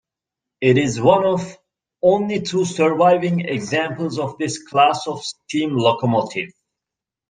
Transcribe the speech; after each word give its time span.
It 0.61 0.79
is 0.79 0.99
one 0.99 1.25
of 1.27 1.59
only 2.01 2.41
two 2.41 2.65
surviving 2.65 3.41
examples 3.41 4.17
of 4.17 4.39
this 4.39 4.57
class 4.63 5.05
of 5.05 5.21
steam 5.21 5.77
locomotive. 5.77 6.49